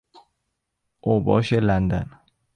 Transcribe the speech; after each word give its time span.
اوباش 1.01 1.53
لندن 1.53 2.09